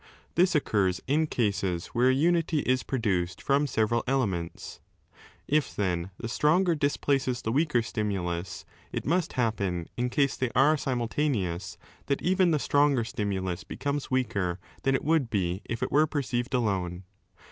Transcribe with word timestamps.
This 0.33 0.55
occurs 0.55 0.99
in 1.05 1.27
cases 1.27 1.85
where 1.89 2.09
a 2.09 2.13
unity 2.15 2.61
is 2.61 2.81
produced 2.81 3.39
from 3.39 3.67
several 3.67 4.03
elements. 4.07 4.79
If, 5.47 5.75
then, 5.75 6.09
the 6.17 6.27
stronger 6.27 6.73
displaces 6.73 7.43
the 7.43 7.51
weaker 7.51 7.83
stimulus, 7.83 8.65
it 8.91 9.05
must 9.05 9.33
happen, 9.33 9.89
in 9.97 10.09
case 10.09 10.35
they 10.35 10.49
are 10.55 10.75
simultaneous, 10.75 11.77
that 12.07 12.23
even 12.23 12.49
the 12.49 12.57
stronger 12.57 13.03
stimulus 13.03 13.63
becomes 13.63 14.09
weaker 14.09 14.57
than 14.81 14.95
it 14.95 15.03
would 15.05 15.29
be 15.29 15.61
if 15.65 15.83
it 15.83 15.91
were 15.91 16.07
perceived 16.07 16.55
alone. 16.55 17.03